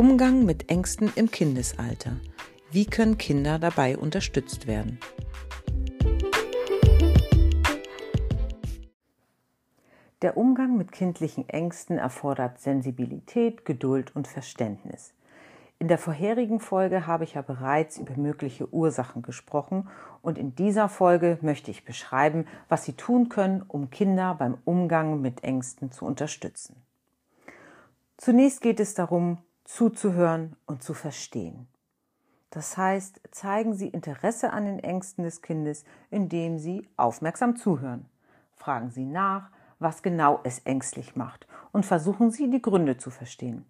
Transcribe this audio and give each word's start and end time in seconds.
Umgang 0.00 0.46
mit 0.46 0.70
Ängsten 0.70 1.12
im 1.14 1.30
Kindesalter. 1.30 2.12
Wie 2.70 2.86
können 2.86 3.18
Kinder 3.18 3.58
dabei 3.58 3.98
unterstützt 3.98 4.66
werden? 4.66 4.98
Der 10.22 10.38
Umgang 10.38 10.78
mit 10.78 10.90
kindlichen 10.90 11.46
Ängsten 11.50 11.98
erfordert 11.98 12.60
Sensibilität, 12.60 13.66
Geduld 13.66 14.16
und 14.16 14.26
Verständnis. 14.26 15.12
In 15.78 15.88
der 15.88 15.98
vorherigen 15.98 16.60
Folge 16.60 17.06
habe 17.06 17.24
ich 17.24 17.34
ja 17.34 17.42
bereits 17.42 17.98
über 17.98 18.16
mögliche 18.16 18.72
Ursachen 18.72 19.20
gesprochen 19.20 19.90
und 20.22 20.38
in 20.38 20.54
dieser 20.54 20.88
Folge 20.88 21.36
möchte 21.42 21.70
ich 21.70 21.84
beschreiben, 21.84 22.46
was 22.70 22.86
Sie 22.86 22.94
tun 22.94 23.28
können, 23.28 23.62
um 23.68 23.90
Kinder 23.90 24.34
beim 24.38 24.56
Umgang 24.64 25.20
mit 25.20 25.44
Ängsten 25.44 25.92
zu 25.92 26.06
unterstützen. 26.06 26.76
Zunächst 28.16 28.62
geht 28.62 28.80
es 28.80 28.94
darum, 28.94 29.42
zuzuhören 29.70 30.56
und 30.66 30.82
zu 30.82 30.94
verstehen. 30.94 31.68
Das 32.50 32.76
heißt, 32.76 33.20
zeigen 33.30 33.74
Sie 33.74 33.88
Interesse 33.88 34.52
an 34.52 34.64
den 34.64 34.80
Ängsten 34.80 35.22
des 35.22 35.42
Kindes, 35.42 35.84
indem 36.10 36.58
Sie 36.58 36.88
aufmerksam 36.96 37.56
zuhören. 37.56 38.06
Fragen 38.56 38.90
Sie 38.90 39.04
nach, 39.04 39.50
was 39.78 40.02
genau 40.02 40.40
es 40.42 40.58
ängstlich 40.60 41.14
macht 41.14 41.46
und 41.70 41.86
versuchen 41.86 42.32
Sie, 42.32 42.50
die 42.50 42.60
Gründe 42.60 42.96
zu 42.96 43.10
verstehen. 43.10 43.64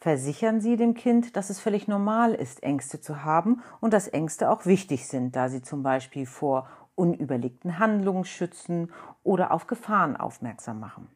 Versichern 0.00 0.60
Sie 0.60 0.76
dem 0.76 0.94
Kind, 0.94 1.36
dass 1.36 1.48
es 1.48 1.60
völlig 1.60 1.86
normal 1.86 2.34
ist, 2.34 2.64
Ängste 2.64 3.00
zu 3.00 3.24
haben 3.24 3.62
und 3.80 3.92
dass 3.92 4.08
Ängste 4.08 4.50
auch 4.50 4.66
wichtig 4.66 5.06
sind, 5.06 5.36
da 5.36 5.48
sie 5.48 5.62
zum 5.62 5.84
Beispiel 5.84 6.26
vor 6.26 6.68
unüberlegten 6.96 7.78
Handlungen 7.78 8.24
schützen 8.24 8.92
oder 9.22 9.52
auf 9.52 9.68
Gefahren 9.68 10.16
aufmerksam 10.16 10.80
machen. 10.80 11.08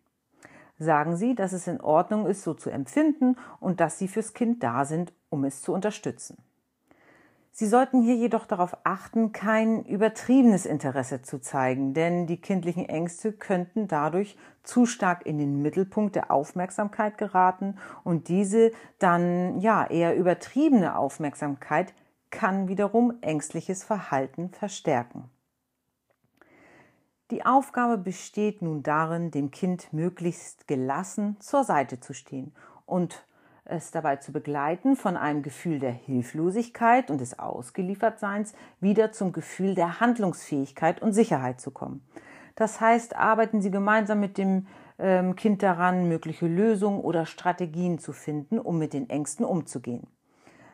Sagen 0.78 1.16
Sie, 1.16 1.34
dass 1.34 1.52
es 1.52 1.66
in 1.66 1.80
Ordnung 1.80 2.26
ist, 2.26 2.42
so 2.42 2.52
zu 2.54 2.70
empfinden 2.70 3.36
und 3.60 3.80
dass 3.80 3.98
Sie 3.98 4.08
fürs 4.08 4.34
Kind 4.34 4.62
da 4.62 4.84
sind, 4.84 5.12
um 5.30 5.44
es 5.44 5.62
zu 5.62 5.72
unterstützen. 5.72 6.36
Sie 7.58 7.66
sollten 7.66 8.02
hier 8.02 8.16
jedoch 8.16 8.44
darauf 8.44 8.76
achten, 8.84 9.32
kein 9.32 9.82
übertriebenes 9.86 10.66
Interesse 10.66 11.22
zu 11.22 11.38
zeigen, 11.38 11.94
denn 11.94 12.26
die 12.26 12.38
kindlichen 12.38 12.86
Ängste 12.86 13.32
könnten 13.32 13.88
dadurch 13.88 14.36
zu 14.62 14.84
stark 14.84 15.24
in 15.24 15.38
den 15.38 15.62
Mittelpunkt 15.62 16.16
der 16.16 16.30
Aufmerksamkeit 16.30 17.16
geraten 17.16 17.78
und 18.04 18.28
diese 18.28 18.72
dann 18.98 19.58
ja 19.58 19.86
eher 19.86 20.16
übertriebene 20.16 20.98
Aufmerksamkeit 20.98 21.94
kann 22.30 22.68
wiederum 22.68 23.14
ängstliches 23.22 23.82
Verhalten 23.84 24.50
verstärken. 24.50 25.30
Die 27.32 27.44
Aufgabe 27.44 27.98
besteht 27.98 28.62
nun 28.62 28.84
darin, 28.84 29.32
dem 29.32 29.50
Kind 29.50 29.92
möglichst 29.92 30.68
gelassen 30.68 31.36
zur 31.40 31.64
Seite 31.64 31.98
zu 31.98 32.14
stehen 32.14 32.54
und 32.86 33.26
es 33.64 33.90
dabei 33.90 34.14
zu 34.14 34.30
begleiten, 34.30 34.94
von 34.94 35.16
einem 35.16 35.42
Gefühl 35.42 35.80
der 35.80 35.90
Hilflosigkeit 35.90 37.10
und 37.10 37.20
des 37.20 37.40
Ausgeliefertseins 37.40 38.54
wieder 38.80 39.10
zum 39.10 39.32
Gefühl 39.32 39.74
der 39.74 39.98
Handlungsfähigkeit 39.98 41.02
und 41.02 41.14
Sicherheit 41.14 41.60
zu 41.60 41.72
kommen. 41.72 42.06
Das 42.54 42.80
heißt, 42.80 43.16
arbeiten 43.16 43.60
Sie 43.60 43.72
gemeinsam 43.72 44.20
mit 44.20 44.38
dem 44.38 44.68
ähm, 45.00 45.34
Kind 45.34 45.64
daran, 45.64 46.08
mögliche 46.08 46.46
Lösungen 46.46 47.00
oder 47.00 47.26
Strategien 47.26 47.98
zu 47.98 48.12
finden, 48.12 48.60
um 48.60 48.78
mit 48.78 48.92
den 48.92 49.10
Ängsten 49.10 49.44
umzugehen. 49.44 50.06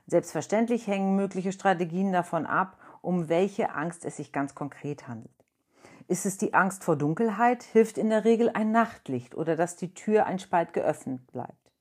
Selbstverständlich 0.06 0.87
hängen 0.87 1.16
mögliche 1.16 1.53
Strategien 1.53 2.12
davon 2.12 2.44
ab, 2.44 2.77
um 3.00 3.31
welche 3.31 3.75
Angst 3.75 4.05
es 4.05 4.19
sich 4.19 4.33
ganz 4.33 4.55
konkret 4.55 5.09
handelt. 5.09 5.42
Ist 6.08 6.27
es 6.27 6.39
die 6.39 6.55
Angst 6.55 6.84
vor 6.84 6.97
Dunkelheit, 6.97 7.62
hilft 7.62 7.98
in 7.98 8.11
der 8.11 8.25
Regel 8.25 8.50
ein 8.53 8.72
Nachtlicht 8.72 9.34
oder 9.34 9.56
dass 9.56 9.77
die 9.77 9.95
Tür 9.95 10.27
ein 10.27 10.39
Spalt 10.39 10.72
geöffnet 10.72 11.27
bleibt. 11.33 11.72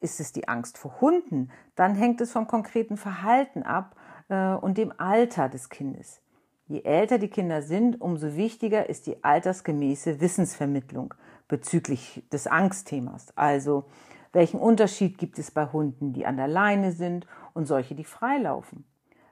Ist 0.00 0.20
es 0.20 0.32
die 0.32 0.48
Angst 0.48 0.78
vor 0.78 1.00
Hunden, 1.00 1.50
dann 1.74 1.94
hängt 1.94 2.20
es 2.20 2.32
vom 2.32 2.46
konkreten 2.46 2.96
Verhalten 2.96 3.62
ab 3.62 3.96
äh, 4.28 4.54
und 4.54 4.78
dem 4.78 4.92
Alter 4.98 5.48
des 5.48 5.68
Kindes. 5.68 6.20
Je 6.66 6.82
älter 6.82 7.18
die 7.18 7.28
Kinder 7.28 7.62
sind, 7.62 8.00
umso 8.00 8.34
wichtiger 8.34 8.88
ist 8.88 9.06
die 9.06 9.22
altersgemäße 9.22 10.20
Wissensvermittlung 10.20 11.14
bezüglich 11.46 12.24
des 12.32 12.46
Angstthemas. 12.46 13.36
Also, 13.36 13.84
welchen 14.32 14.58
Unterschied 14.58 15.18
gibt 15.18 15.38
es 15.38 15.50
bei 15.50 15.66
Hunden, 15.66 16.14
die 16.14 16.24
an 16.24 16.38
der 16.38 16.48
Leine 16.48 16.92
sind 16.92 17.26
und 17.52 17.66
solche, 17.66 17.94
die 17.94 18.04
freilaufen? 18.04 18.86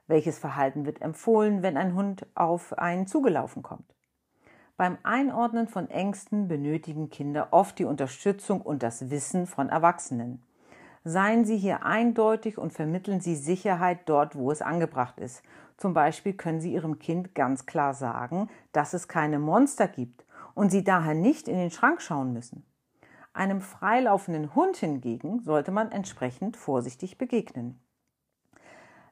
Welches 0.07 0.37
Verhalten 0.37 0.85
wird 0.85 1.01
empfohlen, 1.01 1.63
wenn 1.63 1.77
ein 1.77 1.95
Hund 1.95 2.27
auf 2.35 2.77
einen 2.77 3.07
zugelaufen 3.07 3.63
kommt? 3.63 3.91
Beim 4.77 4.97
Einordnen 5.03 5.67
von 5.67 5.89
Ängsten 5.89 6.47
benötigen 6.47 7.09
Kinder 7.09 7.49
oft 7.51 7.77
die 7.77 7.85
Unterstützung 7.85 8.61
und 8.61 8.83
das 8.83 9.09
Wissen 9.09 9.45
von 9.45 9.69
Erwachsenen. 9.69 10.41
Seien 11.03 11.45
Sie 11.45 11.57
hier 11.57 11.83
eindeutig 11.83 12.57
und 12.57 12.73
vermitteln 12.73 13.21
Sie 13.21 13.35
Sicherheit 13.35 14.01
dort, 14.05 14.35
wo 14.35 14.51
es 14.51 14.61
angebracht 14.61 15.19
ist. 15.19 15.41
Zum 15.77 15.93
Beispiel 15.93 16.33
können 16.33 16.61
Sie 16.61 16.73
Ihrem 16.73 16.99
Kind 16.99 17.33
ganz 17.33 17.65
klar 17.65 17.93
sagen, 17.93 18.49
dass 18.71 18.93
es 18.93 19.07
keine 19.07 19.39
Monster 19.39 19.87
gibt 19.87 20.25
und 20.53 20.71
Sie 20.71 20.83
daher 20.83 21.15
nicht 21.15 21.47
in 21.47 21.57
den 21.57 21.71
Schrank 21.71 22.01
schauen 22.01 22.33
müssen. 22.33 22.65
Einem 23.33 23.61
freilaufenden 23.61 24.53
Hund 24.55 24.77
hingegen 24.77 25.41
sollte 25.41 25.71
man 25.71 25.91
entsprechend 25.91 26.57
vorsichtig 26.57 27.17
begegnen. 27.17 27.79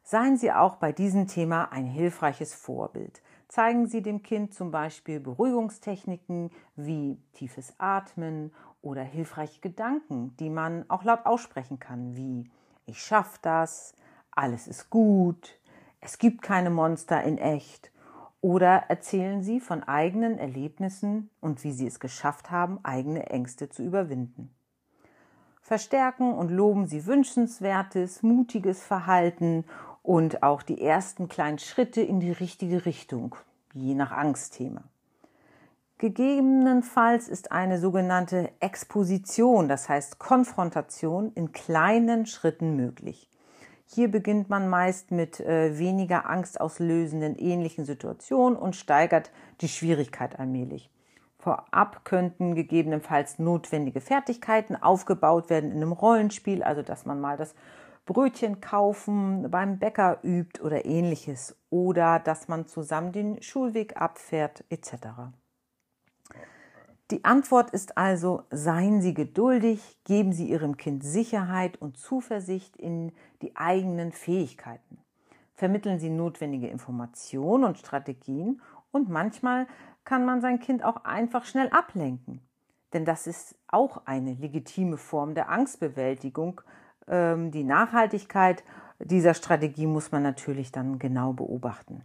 Seien 0.03 0.37
Sie 0.37 0.51
auch 0.51 0.75
bei 0.75 0.91
diesem 0.91 1.27
Thema 1.27 1.71
ein 1.71 1.85
hilfreiches 1.85 2.53
Vorbild. 2.53 3.21
Zeigen 3.49 3.87
Sie 3.87 4.03
dem 4.03 4.21
Kind 4.21 4.53
zum 4.53 4.69
Beispiel 4.69 5.19
Beruhigungstechniken 5.19 6.51
wie 6.75 7.17
tiefes 7.33 7.73
Atmen 7.79 8.53
oder 8.83 9.01
hilfreiche 9.01 9.59
Gedanken, 9.59 10.37
die 10.37 10.51
man 10.51 10.85
auch 10.87 11.03
laut 11.03 11.25
aussprechen 11.25 11.79
kann, 11.79 12.15
wie 12.15 12.49
ich 12.85 13.01
schaff 13.01 13.39
das, 13.39 13.95
alles 14.29 14.67
ist 14.67 14.91
gut, 14.91 15.59
es 15.99 16.19
gibt 16.19 16.43
keine 16.43 16.69
Monster 16.69 17.23
in 17.23 17.39
echt. 17.39 17.91
Oder 18.39 18.83
erzählen 18.87 19.41
Sie 19.41 19.59
von 19.59 19.83
eigenen 19.83 20.37
Erlebnissen 20.37 21.31
und 21.41 21.63
wie 21.63 21.71
Sie 21.71 21.87
es 21.87 21.99
geschafft 21.99 22.51
haben, 22.51 22.79
eigene 22.83 23.31
Ängste 23.31 23.67
zu 23.69 23.83
überwinden. 23.83 24.53
Verstärken 25.59 26.33
und 26.33 26.49
loben 26.49 26.85
Sie 26.85 27.05
wünschenswertes, 27.05 28.21
mutiges 28.23 28.83
Verhalten 28.83 29.65
und 30.03 30.43
auch 30.43 30.61
die 30.61 30.81
ersten 30.81 31.27
kleinen 31.27 31.59
Schritte 31.59 32.01
in 32.01 32.19
die 32.19 32.31
richtige 32.31 32.85
Richtung, 32.85 33.35
je 33.73 33.95
nach 33.95 34.11
Angstthema. 34.11 34.83
Gegebenenfalls 35.97 37.27
ist 37.27 37.51
eine 37.51 37.77
sogenannte 37.77 38.51
Exposition, 38.61 39.67
das 39.67 39.89
heißt 39.89 40.17
Konfrontation, 40.17 41.33
in 41.35 41.51
kleinen 41.51 42.25
Schritten 42.25 42.77
möglich. 42.77 43.29
Hier 43.85 44.09
beginnt 44.09 44.49
man 44.49 44.69
meist 44.69 45.11
mit 45.11 45.41
äh, 45.41 45.77
weniger 45.77 46.25
angstauslösenden 46.25 47.35
ähnlichen 47.35 47.85
Situationen 47.85 48.57
und 48.57 48.75
steigert 48.75 49.31
die 49.61 49.67
Schwierigkeit 49.67 50.39
allmählich. 50.39 50.89
Vorab 51.39 52.05
könnten 52.05 52.53
gegebenenfalls 52.53 53.39
notwendige 53.39 53.99
Fertigkeiten 53.99 54.75
aufgebaut 54.75 55.49
werden 55.49 55.71
in 55.71 55.77
einem 55.77 55.91
Rollenspiel, 55.91 56.63
also 56.63 56.81
dass 56.81 57.05
man 57.05 57.19
mal 57.19 57.35
das 57.35 57.55
Brötchen 58.09 58.59
kaufen 58.59 59.51
beim 59.51 59.77
Bäcker 59.77 60.17
übt 60.23 60.63
oder 60.63 60.83
ähnliches 60.83 61.55
oder 61.69 62.17
dass 62.17 62.47
man 62.47 62.65
zusammen 62.65 63.11
den 63.11 63.39
Schulweg 63.43 64.01
abfährt 64.01 64.63
etc. 64.71 64.95
Die 67.11 67.23
Antwort 67.23 67.69
ist 67.69 67.99
also, 67.99 68.41
seien 68.49 69.03
Sie 69.03 69.13
geduldig, 69.13 69.99
geben 70.05 70.33
Sie 70.33 70.49
Ihrem 70.49 70.75
Kind 70.75 71.03
Sicherheit 71.03 71.79
und 71.79 71.97
Zuversicht 71.97 72.75
in 72.77 73.11
die 73.43 73.55
eigenen 73.55 74.11
Fähigkeiten. 74.11 74.97
Vermitteln 75.53 75.99
Sie 75.99 76.09
notwendige 76.09 76.67
Informationen 76.67 77.63
und 77.63 77.77
Strategien 77.77 78.59
und 78.89 79.09
manchmal 79.09 79.67
kann 80.03 80.25
man 80.25 80.41
sein 80.41 80.59
Kind 80.59 80.83
auch 80.83 81.05
einfach 81.05 81.45
schnell 81.45 81.69
ablenken. 81.69 82.41
Denn 82.91 83.05
das 83.05 83.27
ist 83.27 83.55
auch 83.67 84.07
eine 84.07 84.33
legitime 84.33 84.97
Form 84.97 85.35
der 85.35 85.49
Angstbewältigung. 85.49 86.61
Ähm, 87.09 87.51
die 87.51 87.63
Nachhaltigkeit 87.63 88.63
dieser 88.99 89.33
Strategie 89.33 89.87
muss 89.87 90.11
man 90.11 90.23
natürlich 90.23 90.71
dann 90.71 90.99
genau 90.99 91.33
beobachten. 91.33 92.03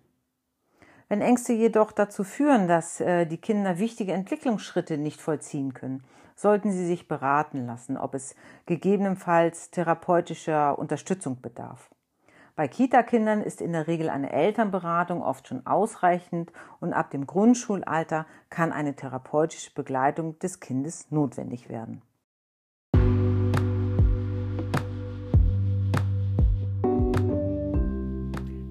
Wenn 1.09 1.21
Ängste 1.21 1.53
jedoch 1.53 1.93
dazu 1.93 2.25
führen, 2.25 2.67
dass 2.67 3.01
äh, 3.01 3.27
die 3.27 3.37
Kinder 3.37 3.79
wichtige 3.79 4.13
Entwicklungsschritte 4.13 4.97
nicht 4.97 5.21
vollziehen 5.21 5.75
können, 5.75 6.03
sollten 6.35 6.73
sie 6.73 6.87
sich 6.87 7.07
beraten 7.07 7.67
lassen, 7.67 7.97
ob 7.97 8.15
es 8.15 8.35
gegebenenfalls 8.67 9.71
therapeutischer 9.71 10.79
Unterstützung 10.79 11.41
bedarf. 11.41 11.91
Bei 12.57 12.69
Kita-Kindern 12.69 13.43
ist 13.43 13.61
in 13.61 13.73
der 13.73 13.89
Regel 13.89 14.09
eine 14.09 14.33
Elternberatung 14.33 15.23
oft 15.23 15.49
schon 15.49 15.67
ausreichend 15.67 16.53
und 16.81 16.93
ab 16.93 17.11
dem 17.11 17.27
Grundschulalter 17.27 18.27
kann 18.49 18.73
eine 18.73 18.95
therapeutische 18.95 19.75
Begleitung 19.75 20.39
des 20.39 20.61
Kindes 20.61 21.11
notwendig 21.11 21.69
werden. 21.69 22.03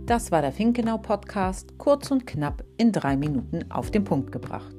Das 0.05 0.31
war 0.31 0.41
der 0.41 0.51
Finkenau 0.51 0.97
Podcast, 0.97 1.77
kurz 1.77 2.11
und 2.11 2.27
knapp 2.27 2.65
in 2.75 2.91
drei 2.91 3.15
Minuten 3.15 3.71
auf 3.71 3.89
den 3.89 4.03
Punkt 4.03 4.33
gebracht. 4.33 4.75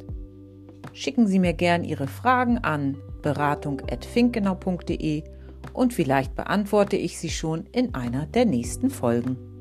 Schicken 0.93 1.26
Sie 1.26 1.38
mir 1.38 1.55
gern 1.55 1.82
Ihre 1.82 2.09
Fragen 2.09 2.59
an 2.59 2.99
beratung.finkenau.de 3.23 5.25
und 5.73 5.94
vielleicht 5.94 6.35
beantworte 6.35 6.97
ich 6.97 7.19
sie 7.19 7.31
schon 7.31 7.65
in 7.73 7.94
einer 7.94 8.26
der 8.26 8.44
nächsten 8.44 8.91
Folgen. 8.91 9.54